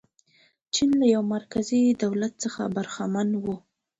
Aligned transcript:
چین 0.73 0.89
له 0.99 1.05
یوه 1.13 1.25
مرکزي 1.35 1.81
دولت 2.03 2.33
څخه 2.43 2.61
برخمن 2.75 3.29
و. 3.37 3.45